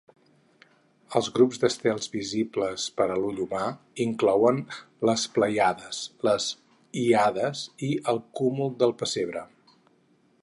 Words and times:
Els 1.17 1.27
grups 1.33 1.59
d'estels 1.63 2.07
visibles 2.13 2.85
per 3.01 3.07
a 3.15 3.17
l'ull 3.23 3.41
humà 3.43 3.67
inclouen 4.07 4.63
les 5.09 5.25
Plèiades, 5.37 5.99
les 6.29 6.47
Híades 7.03 7.65
i 7.89 7.91
el 8.15 8.23
Cúmul 8.41 8.73
del 8.85 8.95
Pessebre. 9.03 9.45